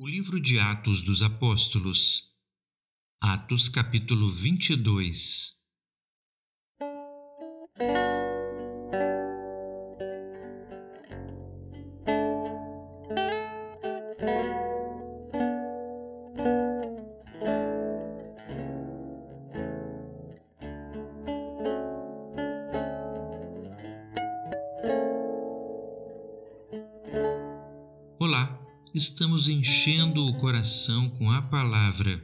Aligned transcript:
O 0.00 0.06
livro 0.06 0.38
de 0.40 0.60
Atos 0.60 1.02
dos 1.02 1.22
Apóstolos, 1.22 2.32
Atos 3.20 3.68
capítulo 3.68 4.28
22. 4.28 5.60
Olá, 14.20 14.67
estamos 28.94 29.48
enchendo 29.48 30.26
o 30.26 30.34
coração 30.38 31.10
com 31.10 31.30
a 31.30 31.42
palavra. 31.42 32.22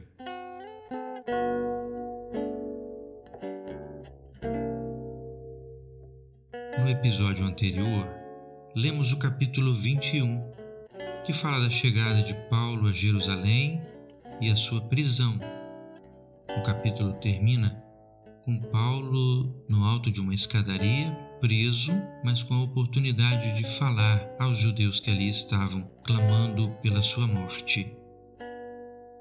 No 6.79 6.89
episódio 6.89 7.45
anterior, 7.45 8.07
lemos 8.75 9.11
o 9.11 9.17
capítulo 9.17 9.73
21, 9.73 10.43
que 11.23 11.33
fala 11.33 11.59
da 11.59 11.69
chegada 11.69 12.21
de 12.23 12.33
Paulo 12.49 12.87
a 12.87 12.93
Jerusalém 12.93 13.81
e 14.41 14.51
a 14.51 14.55
sua 14.55 14.81
prisão. 14.81 15.39
O 16.57 16.63
capítulo 16.63 17.13
termina 17.13 17.83
com 18.43 18.59
Paulo 18.59 19.63
no 19.69 19.83
alto 19.83 20.11
de 20.11 20.19
uma 20.19 20.33
escadaria, 20.33 21.15
preso, 21.39 21.91
mas 22.23 22.43
com 22.43 22.53
a 22.53 22.63
oportunidade 22.63 23.55
de 23.55 23.63
falar 23.77 24.27
aos 24.39 24.57
judeus 24.57 24.99
que 24.99 25.09
ali 25.09 25.29
estavam, 25.29 25.89
clamando 26.03 26.69
pela 26.81 27.01
sua 27.01 27.27
morte. 27.27 27.95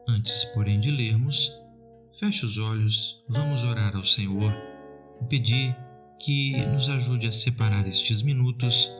Antes, 0.08 0.44
porém, 0.46 0.80
de 0.80 0.90
lermos, 0.90 1.52
feche 2.18 2.44
os 2.44 2.58
olhos, 2.58 3.22
vamos 3.28 3.64
orar 3.64 3.96
ao 3.96 4.04
Senhor 4.04 4.52
e 5.20 5.24
pedir 5.26 5.76
que 6.20 6.56
nos 6.68 6.88
ajude 6.88 7.26
a 7.26 7.32
separar 7.32 7.86
estes 7.86 8.22
minutos 8.22 8.90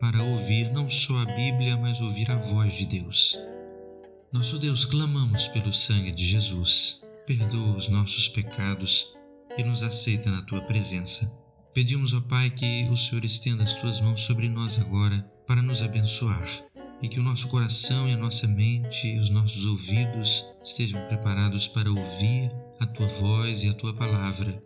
para 0.00 0.22
ouvir 0.22 0.72
não 0.72 0.90
só 0.90 1.18
a 1.18 1.24
Bíblia, 1.24 1.76
mas 1.76 2.00
ouvir 2.00 2.30
a 2.30 2.36
voz 2.36 2.74
de 2.74 2.86
Deus. 2.86 3.38
Nosso 4.32 4.58
Deus, 4.58 4.84
clamamos 4.84 5.46
pelo 5.48 5.72
sangue 5.72 6.10
de 6.10 6.24
Jesus. 6.24 7.02
Perdoa 7.26 7.76
os 7.76 7.88
nossos 7.88 8.28
pecados 8.28 9.14
e 9.56 9.62
nos 9.62 9.82
aceita 9.82 10.30
na 10.30 10.42
tua 10.42 10.62
presença. 10.62 11.30
Pedimos, 11.74 12.12
ó 12.12 12.20
Pai, 12.20 12.50
que 12.50 12.86
o 12.90 12.98
Senhor 12.98 13.24
estenda 13.24 13.64
as 13.64 13.72
tuas 13.72 13.98
mãos 14.00 14.20
sobre 14.20 14.46
nós 14.46 14.78
agora 14.78 15.24
para 15.46 15.62
nos 15.62 15.80
abençoar 15.80 16.46
e 17.00 17.08
que 17.08 17.18
o 17.18 17.22
nosso 17.22 17.48
coração 17.48 18.06
e 18.06 18.12
a 18.12 18.16
nossa 18.16 18.46
mente 18.46 19.08
e 19.08 19.18
os 19.18 19.30
nossos 19.30 19.64
ouvidos 19.64 20.44
estejam 20.62 21.00
preparados 21.08 21.66
para 21.66 21.88
ouvir 21.88 22.52
a 22.78 22.86
tua 22.86 23.08
voz 23.08 23.62
e 23.62 23.70
a 23.70 23.74
tua 23.74 23.94
palavra. 23.94 24.62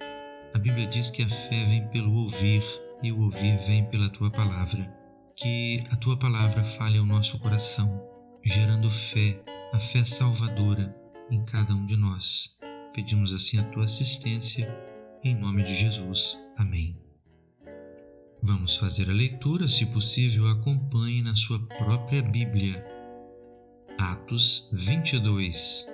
A 0.52 0.58
Bíblia 0.58 0.86
diz 0.88 1.08
que 1.08 1.22
a 1.22 1.28
fé 1.28 1.64
vem 1.66 1.86
pelo 1.88 2.12
ouvir 2.12 2.62
e 3.02 3.12
o 3.12 3.22
ouvir 3.22 3.56
vem 3.60 3.84
pela 3.84 4.10
tua 4.10 4.30
palavra. 4.30 4.92
Que 5.36 5.84
a 5.90 5.96
tua 5.96 6.18
palavra 6.18 6.64
fale 6.64 6.98
ao 6.98 7.06
nosso 7.06 7.38
coração, 7.38 8.02
gerando 8.44 8.90
fé, 8.90 9.40
a 9.72 9.78
fé 9.78 10.02
salvadora 10.02 10.92
em 11.30 11.44
cada 11.44 11.72
um 11.72 11.86
de 11.86 11.96
nós. 11.96 12.58
Pedimos 12.92 13.32
assim 13.32 13.58
a 13.58 13.64
tua 13.64 13.84
assistência, 13.84 14.68
em 15.26 15.34
nome 15.34 15.62
de 15.62 15.74
Jesus. 15.74 16.38
Amém. 16.56 16.96
Vamos 18.40 18.76
fazer 18.76 19.10
a 19.10 19.12
leitura, 19.12 19.66
se 19.66 19.84
possível, 19.86 20.46
acompanhe 20.48 21.20
na 21.20 21.34
sua 21.34 21.58
própria 21.66 22.22
Bíblia. 22.22 22.84
Atos 23.98 24.70
22 24.72 25.86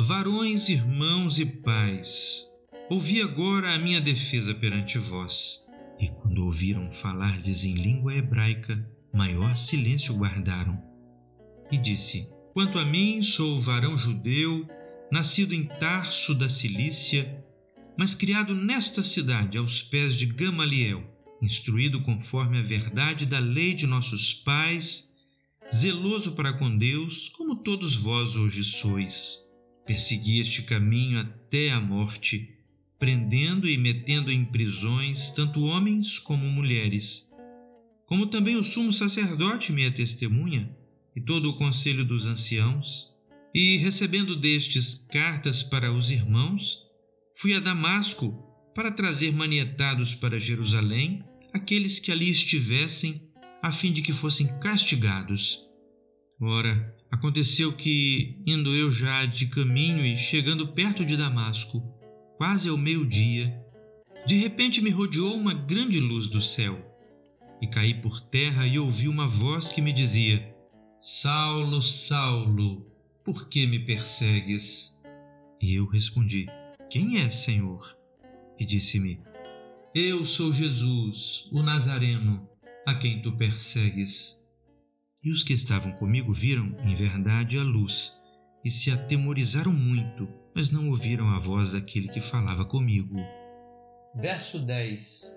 Varões, 0.00 0.68
irmãos 0.68 1.38
e 1.38 1.46
pais, 1.46 2.48
ouvi 2.90 3.22
agora 3.22 3.72
a 3.72 3.78
minha 3.78 4.00
defesa 4.00 4.52
perante 4.54 4.98
vós. 4.98 5.64
E 6.00 6.08
quando 6.08 6.44
ouviram 6.44 6.90
falar-lhes 6.90 7.64
em 7.64 7.74
língua 7.74 8.12
hebraica, 8.14 8.84
maior 9.12 9.56
silêncio 9.56 10.16
guardaram. 10.16 10.82
E 11.70 11.76
disse: 11.76 12.28
Quanto 12.52 12.76
a 12.76 12.84
mim, 12.84 13.22
sou 13.22 13.60
varão 13.60 13.96
judeu, 13.96 14.66
nascido 15.12 15.54
em 15.54 15.64
Tarso 15.64 16.34
da 16.34 16.48
Cilícia, 16.48 17.44
mas 17.96 18.14
criado 18.14 18.54
nesta 18.54 19.02
cidade, 19.02 19.56
aos 19.56 19.82
pés 19.82 20.16
de 20.16 20.26
Gamaliel, 20.26 21.04
instruído 21.40 22.02
conforme 22.02 22.58
a 22.58 22.62
verdade 22.62 23.26
da 23.26 23.38
lei 23.38 23.74
de 23.74 23.86
nossos 23.86 24.32
pais, 24.32 25.12
zeloso 25.72 26.32
para 26.32 26.52
com 26.52 26.76
Deus, 26.76 27.28
como 27.28 27.56
todos 27.56 27.96
vós 27.96 28.36
hoje 28.36 28.64
sois. 28.64 29.38
Persegui 29.86 30.40
este 30.40 30.62
caminho 30.62 31.20
até 31.20 31.70
a 31.70 31.80
morte, 31.80 32.58
prendendo 32.98 33.68
e 33.68 33.76
metendo 33.76 34.30
em 34.30 34.44
prisões 34.44 35.30
tanto 35.30 35.60
homens 35.62 36.18
como 36.18 36.44
mulheres. 36.46 37.30
Como 38.06 38.26
também 38.26 38.56
o 38.56 38.64
sumo 38.64 38.92
sacerdote 38.92 39.72
me 39.72 39.82
é 39.82 39.90
testemunha, 39.90 40.74
e 41.14 41.20
todo 41.20 41.50
o 41.50 41.56
conselho 41.56 42.04
dos 42.04 42.26
anciãos, 42.26 43.12
e 43.54 43.76
recebendo 43.76 44.34
destes 44.34 45.06
cartas 45.10 45.62
para 45.62 45.92
os 45.92 46.10
irmãos, 46.10 46.83
fui 47.34 47.54
a 47.54 47.60
Damasco 47.60 48.32
para 48.74 48.92
trazer 48.92 49.32
manietados 49.32 50.14
para 50.14 50.38
Jerusalém 50.38 51.24
aqueles 51.52 51.98
que 51.98 52.10
ali 52.10 52.30
estivessem, 52.30 53.28
a 53.62 53.70
fim 53.70 53.92
de 53.92 54.02
que 54.02 54.12
fossem 54.12 54.58
castigados. 54.58 55.64
Ora, 56.40 56.94
aconteceu 57.10 57.72
que, 57.72 58.42
indo 58.46 58.74
eu 58.74 58.90
já 58.90 59.24
de 59.24 59.46
caminho 59.46 60.04
e 60.04 60.16
chegando 60.16 60.68
perto 60.68 61.04
de 61.04 61.16
Damasco, 61.16 61.82
quase 62.36 62.68
ao 62.68 62.76
meio-dia, 62.76 63.56
de 64.26 64.36
repente 64.36 64.80
me 64.80 64.90
rodeou 64.90 65.34
uma 65.34 65.54
grande 65.54 66.00
luz 66.00 66.26
do 66.26 66.42
céu. 66.42 66.78
E 67.62 67.68
caí 67.68 67.94
por 67.94 68.20
terra 68.20 68.66
e 68.66 68.78
ouvi 68.78 69.08
uma 69.08 69.28
voz 69.28 69.70
que 69.70 69.80
me 69.80 69.92
dizia: 69.92 70.54
Saulo, 71.00 71.80
Saulo, 71.80 72.84
por 73.24 73.48
que 73.48 73.66
me 73.66 73.78
persegues? 73.78 75.00
E 75.62 75.74
eu 75.74 75.86
respondi: 75.86 76.46
Quem 76.94 77.20
é, 77.20 77.28
Senhor? 77.28 77.98
E 78.56 78.64
disse-me: 78.64 79.20
Eu 79.92 80.24
sou 80.24 80.52
Jesus, 80.52 81.50
o 81.50 81.60
Nazareno, 81.60 82.48
a 82.86 82.94
quem 82.94 83.20
tu 83.20 83.36
persegues. 83.36 84.40
E 85.20 85.32
os 85.32 85.42
que 85.42 85.52
estavam 85.52 85.90
comigo 85.90 86.32
viram, 86.32 86.76
em 86.84 86.94
verdade, 86.94 87.58
a 87.58 87.64
luz, 87.64 88.12
e 88.64 88.70
se 88.70 88.92
atemorizaram 88.92 89.72
muito, 89.72 90.28
mas 90.54 90.70
não 90.70 90.88
ouviram 90.88 91.30
a 91.30 91.38
voz 91.40 91.72
daquele 91.72 92.06
que 92.06 92.20
falava 92.20 92.64
comigo. 92.64 93.16
Verso 94.14 94.60
10 94.60 95.36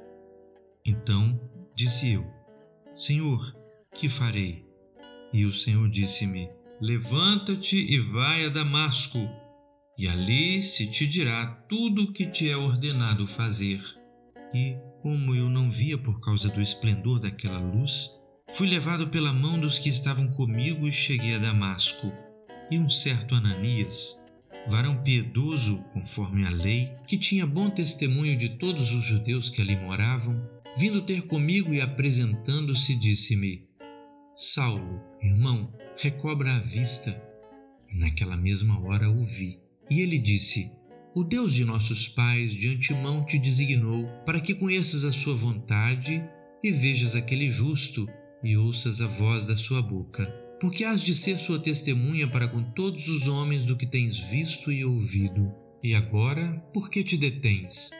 Então 0.86 1.42
disse 1.76 2.12
eu: 2.12 2.32
Senhor, 2.94 3.58
que 3.96 4.08
farei? 4.08 4.64
E 5.34 5.44
o 5.44 5.52
Senhor 5.52 5.90
disse-me: 5.90 6.52
Levanta-te 6.80 7.78
e 7.78 8.00
vai 8.00 8.46
a 8.46 8.50
Damasco, 8.50 9.28
e 9.98 10.08
ali 10.08 10.62
se 10.62 10.86
te 10.86 11.08
dirá 11.08 11.48
tudo 11.68 12.04
o 12.04 12.14
que 12.14 12.28
te 12.28 12.48
é 12.48 12.56
ordenado 12.56 13.26
fazer. 13.26 13.82
E, 14.54 14.78
como 15.02 15.34
eu 15.34 15.50
não 15.50 15.72
via 15.72 15.98
por 15.98 16.22
causa 16.22 16.50
do 16.50 16.62
esplendor 16.62 17.20
daquela 17.20 17.58
luz, 17.58 18.12
fui 18.50 18.68
levado 18.68 19.08
pela 19.08 19.34
mão 19.34 19.60
dos 19.60 19.80
que 19.80 19.90
estavam 19.90 20.28
comigo 20.28 20.88
e 20.88 20.92
cheguei 20.92 21.36
a 21.36 21.40
Damasco. 21.40 22.14
E 22.70 22.78
um 22.78 22.90
certo 22.90 23.34
Ananias, 23.34 24.22
varão 24.70 25.02
piedoso 25.02 25.84
conforme 25.94 26.46
a 26.46 26.52
lei, 26.52 26.94
que 27.08 27.18
tinha 27.18 27.48
bom 27.48 27.70
testemunho 27.70 28.38
de 28.38 28.50
todos 28.50 28.92
os 28.92 29.04
judeus 29.04 29.50
que 29.50 29.62
ali 29.62 29.76
moravam, 29.78 30.40
vindo 30.78 31.02
ter 31.02 31.24
comigo 31.24 31.74
e 31.74 31.82
apresentando-se, 31.82 32.94
disse-me: 32.96 33.68
Saulo, 34.36 35.02
irmão, 35.24 35.74
recobra 36.00 36.56
a 36.56 36.60
vista. 36.60 37.20
E 37.92 37.98
naquela 37.98 38.38
mesma 38.38 38.80
hora 38.86 39.10
o 39.10 39.24
vi. 39.24 39.67
E 39.90 40.02
ele 40.02 40.18
disse: 40.18 40.72
O 41.16 41.24
Deus 41.24 41.54
de 41.54 41.64
nossos 41.64 42.08
pais 42.08 42.54
de 42.54 42.70
antemão 42.70 43.24
te 43.24 43.38
designou 43.38 44.08
para 44.26 44.42
que 44.42 44.54
conheças 44.54 45.06
a 45.06 45.12
sua 45.12 45.36
vontade 45.36 46.24
e 46.64 46.72
vejas 46.72 47.16
aquele 47.16 47.50
justo 47.50 48.08
e 48.44 48.58
ouças 48.58 49.02
a 49.02 49.08
voz 49.08 49.46
da 49.46 49.56
sua 49.56 49.82
boca. 49.82 50.26
Porque 50.60 50.84
has 50.84 51.02
de 51.02 51.14
ser 51.14 51.40
sua 51.40 51.60
testemunha 51.60 52.28
para 52.28 52.48
com 52.48 52.64
todos 52.64 53.08
os 53.08 53.28
homens 53.28 53.64
do 53.64 53.78
que 53.78 53.86
tens 53.86 54.20
visto 54.20 54.72
e 54.72 54.84
ouvido. 54.84 55.52
E 55.84 55.94
agora, 55.94 56.58
por 56.74 56.90
que 56.90 57.04
te 57.04 57.16
detens? 57.16 57.92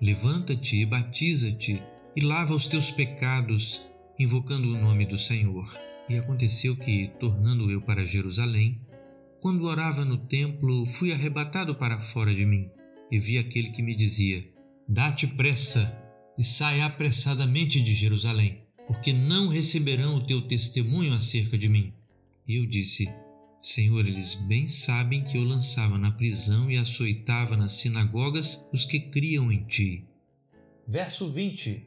Levanta-te 0.00 0.76
e 0.76 0.86
batiza-te 0.86 1.82
e 2.14 2.20
lava 2.20 2.54
os 2.54 2.66
teus 2.66 2.90
pecados 2.90 3.80
invocando 4.18 4.68
o 4.68 4.78
nome 4.78 5.06
do 5.06 5.16
Senhor. 5.16 5.66
E 6.08 6.18
aconteceu 6.18 6.76
que, 6.76 7.10
tornando 7.18 7.70
eu 7.70 7.80
para 7.80 8.04
Jerusalém, 8.04 8.80
quando 9.42 9.64
orava 9.64 10.04
no 10.04 10.16
templo, 10.16 10.86
fui 10.86 11.12
arrebatado 11.12 11.74
para 11.74 11.98
fora 11.98 12.32
de 12.32 12.46
mim 12.46 12.70
e 13.10 13.18
vi 13.18 13.38
aquele 13.38 13.70
que 13.70 13.82
me 13.82 13.92
dizia: 13.92 14.48
Dá-te 14.88 15.26
pressa 15.26 15.92
e 16.38 16.44
sai 16.44 16.80
apressadamente 16.80 17.82
de 17.82 17.92
Jerusalém, 17.92 18.62
porque 18.86 19.12
não 19.12 19.48
receberão 19.48 20.14
o 20.14 20.24
teu 20.24 20.42
testemunho 20.42 21.12
acerca 21.12 21.58
de 21.58 21.68
mim. 21.68 21.92
E 22.46 22.54
eu 22.54 22.66
disse: 22.66 23.12
Senhor, 23.60 24.06
eles 24.06 24.34
bem 24.34 24.68
sabem 24.68 25.24
que 25.24 25.36
eu 25.36 25.42
lançava 25.42 25.98
na 25.98 26.12
prisão 26.12 26.70
e 26.70 26.76
açoitava 26.76 27.56
nas 27.56 27.72
sinagogas 27.72 28.68
os 28.72 28.84
que 28.84 29.00
criam 29.00 29.50
em 29.50 29.64
ti. 29.64 30.04
Verso 30.86 31.28
20. 31.28 31.84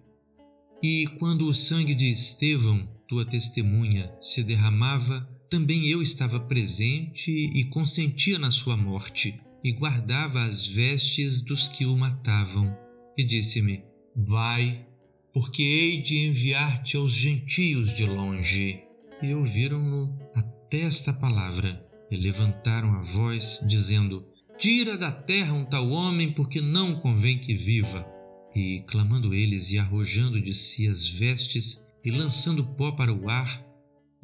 E 0.83 1.07
quando 1.19 1.47
o 1.47 1.55
sangue 1.55 1.95
de 1.95 2.11
Estevão, 2.11 2.85
tua 3.07 3.25
testemunha, 3.25 4.13
se 4.19 4.43
derramava, 4.43 5.25
também 5.55 5.87
eu 5.87 6.01
estava 6.01 6.37
presente 6.37 7.31
e 7.31 7.63
consentia 7.63 8.37
na 8.37 8.51
sua 8.51 8.75
morte, 8.75 9.39
e 9.63 9.71
guardava 9.71 10.43
as 10.43 10.67
vestes 10.67 11.39
dos 11.39 11.69
que 11.69 11.85
o 11.85 11.95
matavam. 11.95 12.77
E 13.17 13.23
disse-me: 13.23 13.81
Vai, 14.13 14.85
porque 15.33 15.63
hei 15.63 16.01
de 16.01 16.27
enviar-te 16.27 16.97
aos 16.97 17.13
gentios 17.13 17.93
de 17.95 18.05
longe. 18.05 18.83
E 19.23 19.33
ouviram-no 19.33 20.19
até 20.35 20.81
esta 20.81 21.13
palavra, 21.13 21.81
e 22.11 22.17
levantaram 22.17 22.93
a 22.93 23.01
voz, 23.01 23.61
dizendo: 23.65 24.27
Tira 24.57 24.97
da 24.97 25.09
terra 25.09 25.53
um 25.53 25.63
tal 25.63 25.89
homem, 25.89 26.33
porque 26.33 26.59
não 26.59 26.95
convém 26.95 27.37
que 27.37 27.53
viva. 27.53 28.05
E, 28.53 28.83
clamando 28.87 29.33
eles 29.33 29.71
e 29.71 29.79
arrojando 29.79 30.41
de 30.41 30.53
si 30.53 30.85
as 30.85 31.07
vestes 31.07 31.77
e 32.03 32.11
lançando 32.11 32.75
pó 32.75 32.91
para 32.91 33.13
o 33.13 33.29
ar, 33.29 33.65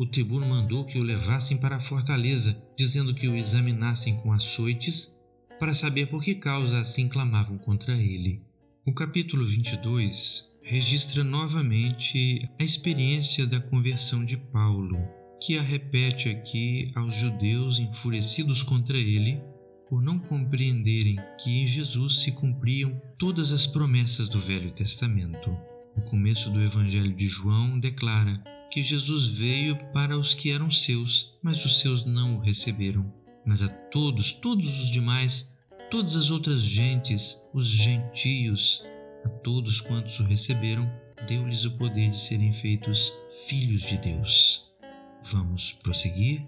o 0.02 0.06
tribuno 0.08 0.48
mandou 0.48 0.84
que 0.84 0.98
o 0.98 1.04
levassem 1.04 1.58
para 1.58 1.76
a 1.76 1.80
fortaleza, 1.80 2.60
dizendo 2.76 3.14
que 3.14 3.28
o 3.28 3.36
examinassem 3.36 4.18
com 4.18 4.34
açoites, 4.34 5.16
para 5.60 5.76
saber 5.76 6.08
por 6.08 6.24
que 6.24 6.34
causa 6.34 6.82
assim 6.82 7.08
clamavam 7.08 7.56
contra 7.60 7.94
ele. 7.94 8.42
O 8.84 8.92
capítulo 8.92 9.46
22 9.46 10.56
registra 10.64 11.24
novamente 11.24 12.50
a 12.60 12.64
experiência 12.64 13.46
da 13.46 13.60
conversão 13.60 14.26
de 14.26 14.38
Paulo 14.38 14.98
que 15.40 15.56
a 15.56 15.62
repete 15.62 16.30
aqui 16.30 16.92
aos 16.96 17.14
judeus 17.14 17.78
enfurecidos 17.78 18.64
contra 18.64 18.98
ele 18.98 19.40
por 19.88 20.02
não 20.02 20.18
compreenderem 20.18 21.18
que 21.44 21.62
em 21.62 21.68
Jesus 21.68 22.22
se 22.24 22.32
cumpriam 22.32 23.00
todas 23.20 23.52
as 23.52 23.68
promessas 23.68 24.28
do 24.28 24.40
Velho 24.40 24.72
Testamento. 24.72 25.56
O 25.96 26.02
começo 26.02 26.50
do 26.50 26.62
Evangelho 26.62 27.14
de 27.14 27.28
João 27.28 27.80
declara 27.80 28.42
que 28.72 28.82
Jesus 28.82 29.28
veio 29.28 29.76
para 29.92 30.18
os 30.18 30.34
que 30.34 30.52
eram 30.52 30.72
seus, 30.72 31.38
mas 31.44 31.64
os 31.66 31.80
seus 31.80 32.06
não 32.06 32.36
o 32.36 32.40
receberam. 32.40 33.14
Mas 33.46 33.62
a 33.62 33.68
todos, 33.68 34.32
todos 34.34 34.80
os 34.82 34.90
demais, 34.90 35.54
todas 35.90 36.16
as 36.16 36.30
outras 36.30 36.62
gentes, 36.62 37.38
os 37.54 37.68
gentios, 37.68 38.84
a 39.26 39.30
todos 39.30 39.82
quantos 39.82 40.20
o 40.20 40.24
receberam, 40.24 40.90
deu-lhes 41.28 41.66
o 41.66 41.78
poder 41.78 42.10
de 42.10 42.20
serem 42.20 42.52
feitos 42.52 43.14
filhos 43.48 43.82
de 43.82 43.98
Deus. 43.98 44.72
Vamos 45.24 45.74
prosseguir 45.74 46.48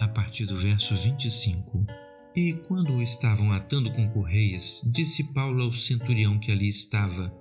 a 0.00 0.08
partir 0.08 0.46
do 0.46 0.56
verso 0.56 0.94
25. 0.96 1.86
E 2.34 2.54
quando 2.66 2.94
o 2.94 3.02
estavam 3.02 3.52
atando 3.52 3.92
com 3.92 4.08
correias, 4.08 4.80
disse 4.92 5.32
Paulo 5.34 5.62
ao 5.64 5.72
centurião 5.72 6.38
que 6.38 6.50
ali 6.50 6.68
estava: 6.68 7.32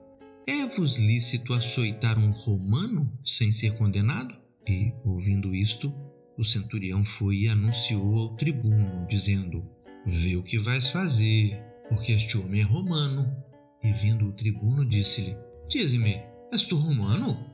É-vos 0.47 0.97
lícito 0.97 1.53
açoitar 1.53 2.17
um 2.17 2.31
romano 2.31 3.11
sem 3.23 3.51
ser 3.51 3.75
condenado? 3.77 4.35
E, 4.67 4.93
ouvindo 5.05 5.53
isto, 5.53 5.93
o 6.37 6.43
centurião 6.43 7.03
foi 7.03 7.35
e 7.35 7.47
anunciou 7.49 8.17
ao 8.17 8.35
tribuno, 8.35 9.05
dizendo: 9.07 9.63
Vê 10.05 10.35
o 10.35 10.43
que 10.43 10.57
vais 10.57 10.89
fazer, 10.89 11.61
porque 11.89 12.13
este 12.13 12.37
homem 12.37 12.61
é 12.61 12.63
romano. 12.63 13.35
E 13.83 13.91
vindo 13.91 14.27
o 14.27 14.33
tribuno, 14.33 14.85
disse-lhe: 14.85 15.35
Dize-me, 15.67 16.21
és 16.51 16.63
tu 16.63 16.77
romano? 16.77 17.45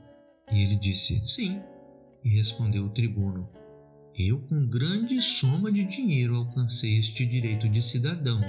E 0.52 0.62
ele 0.62 0.76
disse: 0.76 1.20
Sim. 1.24 1.60
E 2.24 2.28
respondeu 2.30 2.84
o 2.84 2.90
tribuno: 2.90 3.48
Eu, 4.16 4.40
com 4.42 4.66
grande 4.66 5.20
soma 5.20 5.70
de 5.72 5.84
dinheiro, 5.84 6.36
alcancei 6.36 6.98
este 6.98 7.26
direito 7.26 7.68
de 7.68 7.82
cidadão. 7.82 8.40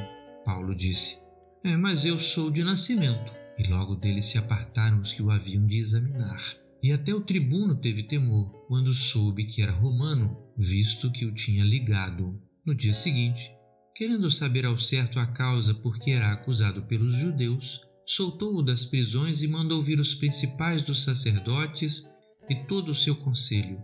Paulo 0.45 0.75
disse: 0.75 1.17
É, 1.63 1.75
mas 1.75 2.05
eu 2.05 2.19
sou 2.19 2.51
de 2.51 2.63
nascimento. 2.63 3.46
E 3.57 3.67
logo 3.69 3.95
dele 3.95 4.21
se 4.21 4.37
apartaram 4.37 4.99
os 4.99 5.11
que 5.11 5.21
o 5.21 5.31
haviam 5.31 5.65
de 5.65 5.77
examinar. 5.77 6.41
E 6.81 6.91
até 6.91 7.13
o 7.13 7.21
tribuno 7.21 7.75
teve 7.75 8.03
temor 8.03 8.51
quando 8.67 8.93
soube 8.93 9.45
que 9.45 9.61
era 9.61 9.71
romano, 9.71 10.37
visto 10.57 11.11
que 11.11 11.25
o 11.25 11.33
tinha 11.33 11.63
ligado. 11.63 12.39
No 12.65 12.75
dia 12.75 12.93
seguinte, 12.93 13.51
querendo 13.95 14.29
saber 14.29 14.65
ao 14.65 14.77
certo 14.77 15.19
a 15.19 15.25
causa 15.25 15.73
por 15.73 15.97
que 15.97 16.11
era 16.11 16.31
acusado 16.31 16.83
pelos 16.83 17.15
judeus, 17.15 17.81
soltou-o 18.05 18.61
das 18.61 18.85
prisões 18.85 19.41
e 19.41 19.47
mandou 19.47 19.81
vir 19.81 19.99
os 19.99 20.13
principais 20.13 20.83
dos 20.83 21.03
sacerdotes 21.03 22.09
e 22.49 22.55
todo 22.55 22.89
o 22.89 22.95
seu 22.95 23.15
conselho, 23.15 23.83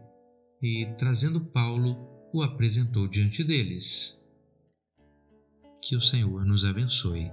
e, 0.61 0.85
trazendo 0.97 1.41
Paulo, 1.41 2.21
o 2.33 2.41
apresentou 2.41 3.07
diante 3.07 3.43
deles. 3.43 4.21
Que 5.81 5.95
o 5.95 6.01
Senhor 6.01 6.45
nos 6.45 6.63
abençoe. 6.63 7.29